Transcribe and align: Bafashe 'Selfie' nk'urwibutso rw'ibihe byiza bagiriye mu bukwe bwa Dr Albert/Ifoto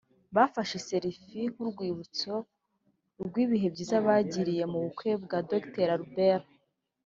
Bafashe 0.35 0.77
'Selfie' 0.87 1.51
nk'urwibutso 1.53 2.33
rw'ibihe 3.25 3.67
byiza 3.73 3.95
bagiriye 4.07 4.63
mu 4.71 4.79
bukwe 4.85 5.11
bwa 5.23 5.39
Dr 5.49 5.87
Albert/Ifoto 5.97 6.53